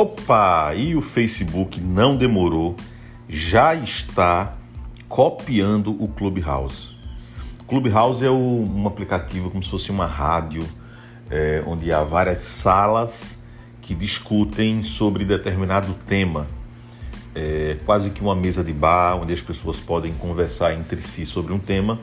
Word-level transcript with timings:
Opa! 0.00 0.72
E 0.74 0.96
o 0.96 1.02
Facebook 1.02 1.78
não 1.78 2.16
demorou, 2.16 2.74
já 3.28 3.74
está 3.74 4.56
copiando 5.06 5.94
o 6.02 6.08
Clubhouse. 6.08 6.88
O 7.58 7.64
Clubhouse 7.64 8.24
é 8.24 8.30
o, 8.30 8.34
um 8.34 8.86
aplicativo 8.86 9.50
como 9.50 9.62
se 9.62 9.68
fosse 9.68 9.90
uma 9.90 10.06
rádio, 10.06 10.66
é, 11.28 11.62
onde 11.66 11.92
há 11.92 12.02
várias 12.02 12.38
salas 12.38 13.42
que 13.82 13.94
discutem 13.94 14.82
sobre 14.82 15.22
determinado 15.22 15.92
tema. 16.06 16.46
É 17.34 17.76
quase 17.84 18.08
que 18.08 18.22
uma 18.22 18.34
mesa 18.34 18.64
de 18.64 18.72
bar, 18.72 19.20
onde 19.20 19.34
as 19.34 19.42
pessoas 19.42 19.80
podem 19.80 20.14
conversar 20.14 20.72
entre 20.72 21.02
si 21.02 21.26
sobre 21.26 21.52
um 21.52 21.58
tema. 21.58 22.00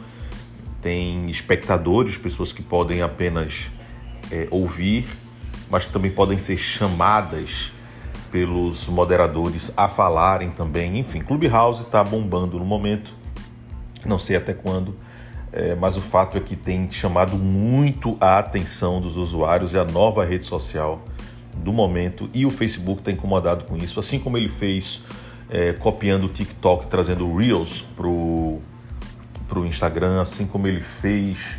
Tem 0.83 1.31
espectadores, 1.31 2.15
pessoas 2.15 2.51
que 2.51 2.61
podem 2.61 3.01
apenas 3.01 3.71
é, 4.31 4.47
ouvir, 4.51 5.07
mas 5.67 5.83
que 5.83 5.91
também 5.91 6.11
podem 6.11 6.37
ser 6.37 6.59
chamadas 6.59 7.75
pelos 8.31 8.87
moderadores 8.87 9.71
a 9.75 9.87
falarem 9.87 10.49
também. 10.49 10.97
Enfim, 10.99 11.21
Clubhouse 11.21 11.83
está 11.83 12.03
bombando 12.03 12.59
no 12.59 12.65
momento, 12.65 13.13
não 14.05 14.19
sei 14.19 14.35
até 14.35 14.53
quando, 14.53 14.95
é, 15.51 15.75
mas 15.75 15.97
o 15.97 16.01
fato 16.01 16.37
é 16.37 16.41
que 16.41 16.55
tem 16.55 16.89
chamado 16.89 17.37
muito 17.37 18.17
a 18.19 18.37
atenção 18.37 19.01
dos 19.01 19.15
usuários 19.15 19.73
e 19.73 19.77
a 19.77 19.83
nova 19.83 20.25
rede 20.25 20.45
social 20.45 21.01
do 21.55 21.73
momento. 21.73 22.29
E 22.33 22.45
o 22.45 22.51
Facebook 22.51 23.01
está 23.01 23.11
incomodado 23.11 23.65
com 23.65 23.77
isso, 23.77 23.99
assim 23.99 24.19
como 24.19 24.37
ele 24.37 24.49
fez 24.49 25.01
é, 25.49 25.73
copiando 25.73 26.25
o 26.25 26.29
TikTok, 26.29 26.87
trazendo 26.87 27.35
Reels 27.35 27.83
pro 27.95 28.59
pro 29.47 29.65
Instagram, 29.65 30.19
assim 30.19 30.45
como 30.45 30.67
ele 30.67 30.81
fez 30.81 31.57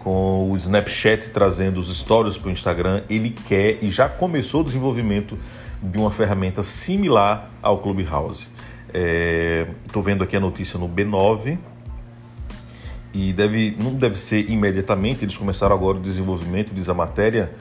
com 0.00 0.50
o 0.50 0.56
Snapchat 0.56 1.30
trazendo 1.30 1.78
os 1.78 1.94
stories 1.96 2.36
para 2.36 2.48
o 2.48 2.50
Instagram, 2.50 3.02
ele 3.08 3.30
quer 3.30 3.78
e 3.82 3.90
já 3.90 4.08
começou 4.08 4.62
o 4.62 4.64
desenvolvimento 4.64 5.38
de 5.82 5.98
uma 5.98 6.10
ferramenta 6.10 6.62
similar 6.62 7.50
ao 7.62 7.78
Clubhouse. 7.78 8.48
Estou 9.86 10.02
é, 10.02 10.04
vendo 10.04 10.24
aqui 10.24 10.36
a 10.36 10.40
notícia 10.40 10.78
no 10.78 10.88
B9 10.88 11.58
e 13.12 13.32
deve, 13.32 13.76
não 13.78 13.94
deve 13.94 14.18
ser 14.18 14.48
imediatamente, 14.50 15.24
eles 15.24 15.36
começaram 15.36 15.74
agora 15.74 15.96
o 15.96 16.00
desenvolvimento, 16.00 16.72
diz 16.72 16.88
a 16.88 16.94
matéria, 16.94 17.52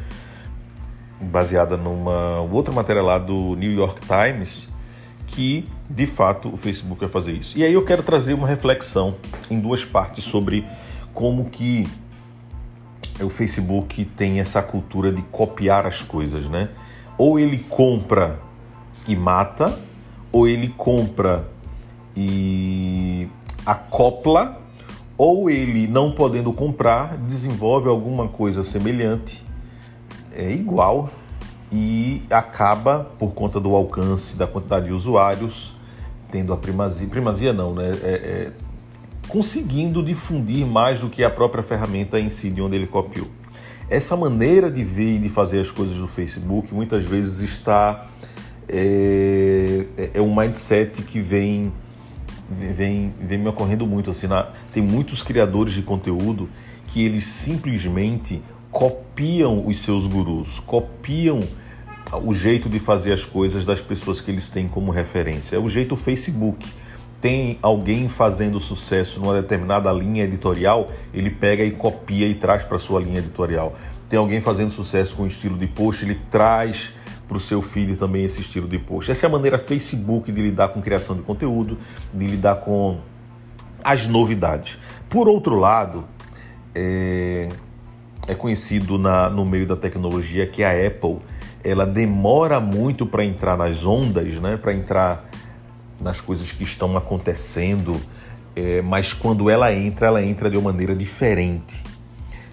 baseada 1.20 1.76
numa 1.76 2.42
outra 2.42 2.74
matéria 2.74 3.02
lá 3.02 3.18
do 3.18 3.56
New 3.56 3.72
York 3.72 4.02
Times, 4.02 4.70
que 5.28 5.68
de 5.90 6.06
fato 6.06 6.54
o 6.54 6.58
Facebook 6.58 7.02
vai 7.02 7.10
fazer 7.10 7.34
isso. 7.34 7.58
E 7.58 7.64
aí 7.64 7.74
eu 7.74 7.84
quero 7.84 8.04
trazer 8.04 8.34
uma 8.34 8.48
reflexão 8.48 9.16
em 9.50 9.60
duas 9.60 9.84
partes 9.86 10.24
sobre 10.24 10.66
como 11.14 11.50
que 11.50 11.88
o 13.20 13.30
Facebook 13.30 14.06
tem 14.06 14.40
essa 14.40 14.62
cultura 14.62 15.12
de 15.12 15.22
copiar 15.24 15.86
as 15.86 16.02
coisas, 16.02 16.48
né? 16.48 16.70
Ou 17.20 17.38
ele 17.38 17.58
compra 17.58 18.40
e 19.06 19.14
mata, 19.14 19.78
ou 20.32 20.48
ele 20.48 20.70
compra 20.70 21.50
e 22.16 23.28
acopla, 23.66 24.58
ou 25.18 25.50
ele, 25.50 25.86
não 25.86 26.12
podendo 26.12 26.54
comprar, 26.54 27.18
desenvolve 27.18 27.90
alguma 27.90 28.30
coisa 28.30 28.64
semelhante, 28.64 29.46
é 30.32 30.50
igual, 30.50 31.10
e 31.70 32.24
acaba, 32.30 33.12
por 33.20 33.34
conta 33.34 33.60
do 33.60 33.76
alcance, 33.76 34.38
da 34.38 34.48
quantidade 34.48 34.86
de 34.86 34.94
usuários, 34.94 35.76
tendo 36.32 36.54
a 36.54 36.58
primazia. 36.58 37.08
Primazia 37.08 37.52
não, 37.52 37.74
né? 37.74 38.00
É, 38.02 38.12
é, 38.12 38.52
conseguindo 39.28 40.02
difundir 40.02 40.66
mais 40.66 41.02
do 41.02 41.10
que 41.10 41.22
a 41.22 41.30
própria 41.30 41.62
ferramenta 41.62 42.18
em 42.18 42.30
si, 42.30 42.50
de 42.50 42.62
onde 42.62 42.78
ele 42.78 42.88
copiou. 42.88 43.28
Essa 43.90 44.16
maneira 44.16 44.70
de 44.70 44.84
ver 44.84 45.16
e 45.16 45.20
de 45.20 45.30
fazer 45.30 45.60
as 45.60 45.72
coisas 45.72 45.98
no 45.98 46.08
Facebook 46.08 46.74
muitas 46.74 47.04
vezes 47.04 47.40
está. 47.40 48.06
É, 48.68 49.86
é, 49.98 50.12
é 50.16 50.22
um 50.22 50.36
mindset 50.36 51.02
que 51.02 51.20
vem, 51.20 51.74
vem, 52.48 53.14
vem 53.20 53.38
me 53.40 53.48
ocorrendo 53.48 53.88
muito. 53.88 54.12
Assim, 54.12 54.28
na, 54.28 54.52
tem 54.72 54.84
muitos 54.84 55.24
criadores 55.24 55.74
de 55.74 55.82
conteúdo 55.82 56.48
que 56.88 57.04
eles 57.04 57.24
simplesmente 57.24 58.44
copiam 58.72 59.66
os 59.66 59.80
seus 59.80 60.06
gurus, 60.06 60.60
copiam 60.60 61.44
o 62.24 62.34
jeito 62.34 62.70
de 62.70 62.80
fazer 62.80 63.12
as 63.12 63.26
coisas 63.26 63.66
das 63.66 63.82
pessoas 63.82 64.22
que 64.22 64.30
eles 64.30 64.50
têm 64.50 64.68
como 64.68 64.92
referência. 64.92 65.56
É 65.56 65.60
o 65.60 65.68
jeito 65.68 65.96
Facebook 65.96 66.64
tem 67.22 67.60
alguém 67.62 68.08
fazendo 68.08 68.60
sucesso 68.60 69.20
numa 69.20 69.34
determinada 69.34 69.92
linha 69.92 70.24
editorial, 70.24 70.92
ele 71.14 71.30
pega 71.30 71.64
e 71.64 71.72
copia 71.72 72.28
e 72.28 72.34
traz 72.34 72.64
para 72.64 72.80
sua 72.80 73.00
linha 73.00 73.20
editorial. 73.20 73.76
Tem 74.08 74.18
alguém 74.18 74.42
fazendo 74.42 74.72
sucesso 74.72 75.16
com 75.16 75.24
o 75.24 75.28
estilo 75.28 75.58
de 75.58 75.68
post, 75.68 76.06
ele 76.06 76.16
traz 76.32 76.94
para 77.28 77.38
o 77.38 77.40
seu 77.40 77.62
filho 77.62 77.96
também 77.96 78.24
esse 78.24 78.42
estilo 78.42 78.68
de 78.68 78.80
post. 78.80 79.12
Essa 79.12 79.26
é 79.26 79.28
a 79.28 79.32
maneira 79.32 79.60
Facebook 79.60 80.32
de 80.32 80.42
lidar 80.42 80.70
com 80.70 80.82
criação 80.82 81.16
de 81.16 81.22
conteúdo, 81.22 81.78
de 82.14 82.26
lidar 82.26 82.56
com 82.56 83.00
as 83.84 84.08
novidades. 84.08 84.78
Por 85.10 85.28
outro 85.28 85.56
lado, 85.56 86.06
é, 86.74 87.50
é 88.28 88.34
conhecido 88.34 88.98
na, 88.98 89.30
no 89.30 89.46
meio 89.46 89.68
da 89.68 89.76
tecnologia 89.76 90.48
que 90.48 90.64
a 90.64 90.72
Apple 90.72 91.20
ela 91.64 91.86
demora 91.86 92.60
muito 92.60 93.06
para 93.06 93.24
entrar 93.24 93.58
nas 93.58 93.86
ondas, 93.86 94.36
né? 94.40 94.58
para 94.58 94.74
entrar 94.74 95.30
nas 96.00 96.22
coisas 96.22 96.52
que 96.52 96.64
estão 96.64 96.96
acontecendo, 96.96 98.00
é, 98.56 98.82
mas 98.82 99.14
quando 99.14 99.50
ela 99.50 99.74
entra, 99.74 100.08
ela 100.08 100.24
entra 100.24 100.50
de 100.50 100.58
uma 100.58 100.72
maneira 100.72 100.96
diferente. 100.96 101.84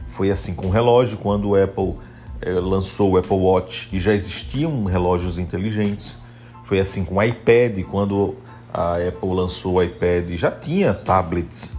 Foi 0.08 0.30
assim 0.30 0.54
com 0.54 0.66
o 0.66 0.70
relógio, 0.70 1.18
quando 1.18 1.50
o 1.50 1.62
Apple 1.62 1.94
é, 2.40 2.50
lançou 2.52 3.12
o 3.12 3.16
Apple 3.16 3.36
Watch 3.36 3.88
e 3.92 4.00
já 4.00 4.12
existiam 4.12 4.84
relógios 4.84 5.38
inteligentes. 5.38 6.16
Foi 6.64 6.80
assim 6.80 7.04
com 7.04 7.16
o 7.16 7.22
iPad, 7.22 7.82
quando 7.84 8.36
a 8.72 8.96
Apple 8.96 9.30
lançou 9.30 9.74
o 9.74 9.82
iPad, 9.82 10.30
já 10.32 10.50
tinha 10.50 10.92
tablets 10.92 11.72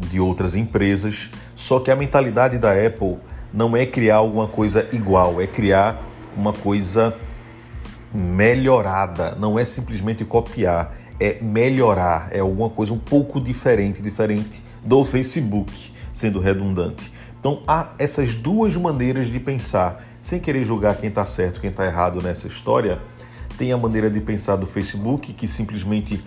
de 0.00 0.18
outras 0.18 0.56
empresas, 0.56 1.30
só 1.54 1.78
que 1.78 1.90
a 1.90 1.96
mentalidade 1.96 2.58
da 2.58 2.72
Apple 2.72 3.18
não 3.52 3.76
é 3.76 3.86
criar 3.86 4.16
alguma 4.16 4.48
coisa 4.48 4.88
igual, 4.92 5.40
é 5.40 5.46
criar 5.46 6.02
uma 6.36 6.52
coisa 6.52 7.14
melhorada, 8.14 9.34
não 9.38 9.58
é 9.58 9.64
simplesmente 9.64 10.24
copiar, 10.24 10.94
é 11.20 11.38
melhorar, 11.40 12.28
é 12.30 12.40
alguma 12.40 12.68
coisa 12.68 12.92
um 12.92 12.98
pouco 12.98 13.40
diferente, 13.40 14.02
diferente 14.02 14.62
do 14.84 15.04
Facebook, 15.04 15.92
sendo 16.12 16.40
redundante. 16.40 17.12
Então 17.38 17.62
há 17.66 17.88
essas 17.98 18.34
duas 18.34 18.76
maneiras 18.76 19.28
de 19.28 19.40
pensar, 19.40 20.04
sem 20.20 20.38
querer 20.38 20.64
julgar 20.64 20.96
quem 20.96 21.08
está 21.08 21.24
certo, 21.24 21.60
quem 21.60 21.70
está 21.70 21.86
errado 21.86 22.20
nessa 22.20 22.46
história. 22.46 23.00
Tem 23.56 23.72
a 23.72 23.78
maneira 23.78 24.10
de 24.10 24.20
pensar 24.20 24.56
do 24.56 24.66
Facebook 24.66 25.32
que 25.32 25.48
simplesmente 25.48 26.22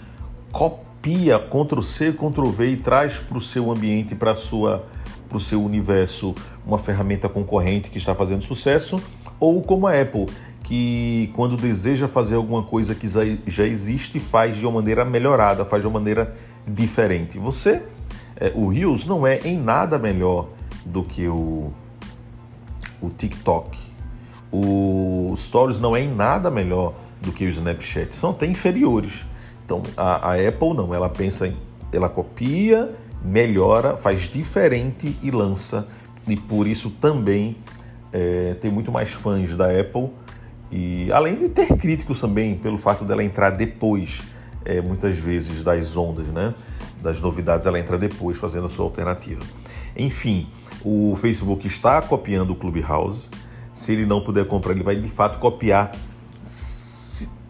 copia 0.52 1.40
Ctrl 1.40 1.82
C, 1.82 2.12
Ctrl 2.12 2.50
V 2.50 2.72
e 2.72 2.78
traz 2.78 3.20
para 3.20 3.38
o 3.38 3.42
seu 3.42 3.72
ambiente, 3.72 4.16
para 4.16 4.36
sua 4.36 4.86
para 5.28 5.38
o 5.38 5.42
seu 5.42 5.64
universo 5.64 6.36
uma 6.66 6.78
ferramenta 6.78 7.28
concorrente 7.28 7.90
que 7.90 7.98
está 7.98 8.14
fazendo 8.16 8.44
sucesso, 8.44 9.02
ou 9.40 9.62
como 9.62 9.88
a 9.88 10.00
Apple, 10.00 10.28
que 10.66 11.30
quando 11.34 11.56
deseja 11.56 12.08
fazer 12.08 12.34
alguma 12.34 12.64
coisa 12.64 12.96
que 12.96 13.08
já 13.08 13.64
existe, 13.64 14.20
faz 14.20 14.58
de 14.58 14.66
uma 14.66 14.74
maneira 14.74 15.06
melhorada, 15.06 15.64
faz 15.64 15.84
de 15.84 15.88
uma 15.88 16.00
maneira 16.00 16.36
diferente. 16.68 17.38
Você, 17.38 17.84
é, 18.36 18.52
o 18.56 18.68
Reels 18.70 19.06
não 19.06 19.28
é 19.28 19.40
em 19.46 19.60
nada 19.60 20.00
melhor 20.00 20.50
do 20.84 21.04
que 21.04 21.28
o, 21.28 21.72
o 23.00 23.10
TikTok. 23.12 23.78
O 24.52 25.36
Stories 25.38 25.80
não 25.80 25.96
é 25.96 26.02
em 26.02 26.12
nada 26.12 26.50
melhor 26.50 26.96
do 27.22 27.32
que 27.32 27.46
o 27.46 27.50
Snapchat, 27.50 28.16
são 28.16 28.32
até 28.32 28.48
inferiores. 28.48 29.24
Então 29.64 29.84
a, 29.96 30.32
a 30.32 30.34
Apple 30.34 30.74
não, 30.74 30.96
ela 30.96 31.10
pensa 31.10 31.48
em, 31.48 31.56
ela 31.94 32.10
copia, 32.10 32.92
melhora, 33.24 33.96
faz 33.98 34.22
diferente 34.22 35.16
e 35.22 35.30
lança. 35.30 35.88
E 36.28 36.36
por 36.36 36.66
isso 36.66 36.90
também 36.90 37.56
é, 38.12 38.56
tem 38.56 38.72
muito 38.72 38.92
mais 38.92 39.12
fãs 39.12 39.56
da 39.56 39.70
Apple 39.70 40.10
e 40.72 41.12
além 41.12 41.36
de 41.36 41.50
ter 41.50 41.68
críticos 41.78 42.20
também 42.20 42.58
pelo 42.58 42.78
fato 42.78 43.06
dela 43.06 43.24
entrar 43.24 43.52
depois, 43.52 44.24
é, 44.64 44.82
muitas 44.82 45.16
vezes, 45.18 45.64
das 45.64 45.96
ondas, 45.96 46.28
né? 46.28 46.54
Das 47.02 47.22
novidades, 47.22 47.68
ela 47.68 47.80
entra 47.80 47.98
depois 47.98 48.38
fazendo 48.38 48.66
a 48.66 48.70
sua 48.70 48.86
alternativa. 48.86 49.42
Enfim, 49.96 50.48
o 50.84 51.16
Facebook 51.16 51.68
está 51.68 52.02
copiando 52.02 52.52
o 52.52 52.56
Clubhouse. 52.56 53.30
Se 53.72 53.92
ele 53.92 54.06
não 54.06 54.22
puder 54.22 54.46
comprar, 54.46 54.72
ele 54.74 54.84
vai 54.84 54.96
de 54.96 55.08
fato 55.08 55.38
copiar 55.40 55.92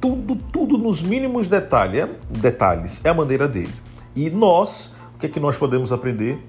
tudo, 0.02 0.36
tudo 0.36 0.78
nos 0.78 1.02
mínimos 1.02 1.48
detalhes. 1.48 2.04
É, 2.04 2.10
detalhes. 2.30 3.02
É 3.04 3.10
a 3.10 3.14
maneira 3.14 3.48
dele. 3.48 3.74
E 4.16 4.30
nós, 4.30 4.92
o 5.16 5.18
que 5.20 5.26
é 5.26 5.30
que 5.30 5.40
nós 5.40 5.58
podemos 5.58 5.92
aprender? 5.92 6.40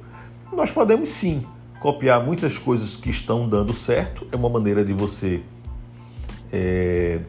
Nós 0.53 0.71
podemos 0.71 1.09
sim 1.09 1.45
copiar 1.81 2.25
muitas 2.25 2.59
coisas 2.59 2.97
que 2.97 3.11
estão 3.11 3.49
dando 3.49 3.73
certo. 3.73 4.27
É 4.33 4.37
uma 4.37 4.49
maneira 4.49 4.85
de 4.85 4.93
você 4.93 5.43
é, 6.52 7.20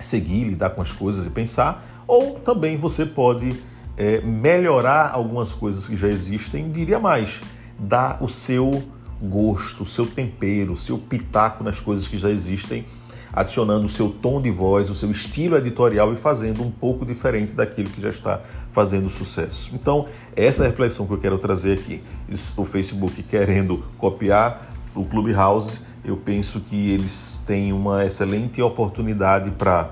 seguir, 0.00 0.44
lidar 0.44 0.70
com 0.70 0.82
as 0.82 0.92
coisas 0.92 1.26
e 1.26 1.30
pensar, 1.30 1.84
ou 2.06 2.34
também 2.40 2.76
você 2.76 3.04
pode 3.04 3.56
é, 3.96 4.20
melhorar 4.20 5.10
algumas 5.12 5.52
coisas 5.52 5.86
que 5.86 5.96
já 5.96 6.08
existem, 6.08 6.70
diria 6.70 6.98
mais, 6.98 7.40
dar 7.78 8.22
o 8.22 8.28
seu 8.28 8.82
gosto, 9.20 9.82
o 9.82 9.86
seu 9.86 10.06
tempero, 10.06 10.74
o 10.74 10.76
seu 10.76 10.98
pitaco 10.98 11.64
nas 11.64 11.80
coisas 11.80 12.06
que 12.06 12.18
já 12.18 12.30
existem, 12.30 12.84
adicionando 13.32 13.84
o 13.84 13.88
seu 13.88 14.08
tom 14.08 14.40
de 14.40 14.50
voz, 14.50 14.88
o 14.88 14.94
seu 14.94 15.10
estilo 15.10 15.56
editorial 15.56 16.12
e 16.12 16.16
fazendo 16.16 16.62
um 16.62 16.70
pouco 16.70 17.04
diferente 17.04 17.52
daquilo 17.52 17.90
que 17.90 18.00
já 18.00 18.08
está 18.08 18.40
fazendo 18.70 19.10
sucesso. 19.10 19.70
Então, 19.74 20.06
essa 20.34 20.62
é 20.62 20.66
a 20.66 20.70
reflexão 20.70 21.06
que 21.06 21.12
eu 21.12 21.18
quero 21.18 21.38
trazer 21.38 21.78
aqui. 21.78 22.02
O 22.56 22.64
Facebook 22.64 23.22
querendo 23.22 23.84
copiar 23.98 24.70
o 24.94 25.04
Clubhouse, 25.04 25.80
eu 26.06 26.16
penso 26.16 26.60
que 26.60 26.92
eles 26.92 27.42
têm 27.44 27.72
uma 27.72 28.06
excelente 28.06 28.62
oportunidade 28.62 29.50
para, 29.50 29.90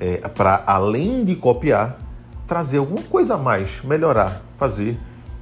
é, 0.00 0.16
para 0.28 0.64
além 0.66 1.24
de 1.24 1.36
copiar, 1.36 1.98
trazer 2.46 2.78
alguma 2.78 3.02
coisa 3.02 3.34
a 3.34 3.38
mais, 3.38 3.82
melhorar, 3.84 4.42
fazer 4.56 4.98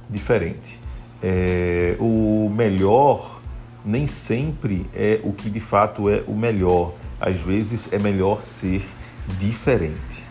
diferente. 0.09 0.79
É, 1.23 1.95
o 1.99 2.51
melhor 2.53 3.39
nem 3.85 4.05
sempre 4.05 4.85
é 4.93 5.21
o 5.23 5.31
que 5.31 5.49
de 5.49 5.61
fato 5.61 6.09
é 6.09 6.23
o 6.27 6.33
melhor. 6.33 6.93
Às 7.19 7.39
vezes 7.39 7.87
é 7.91 7.97
melhor 7.97 8.43
ser 8.43 8.83
diferente. 9.39 10.30